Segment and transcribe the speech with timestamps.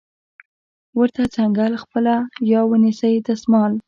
[0.99, 2.13] ورته څنګل خپله
[2.51, 3.71] یا ونیسئ دستمال